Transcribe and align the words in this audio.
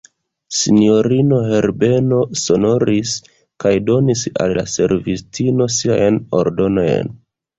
Sinjorino 0.59 1.37
Herbeno 1.49 2.21
sonoris, 2.45 3.11
kaj 3.65 3.73
donis 3.89 4.23
al 4.45 4.55
la 4.61 4.63
servistino 4.73 5.69
siajn 5.77 6.17
ordonojn. 6.41 7.13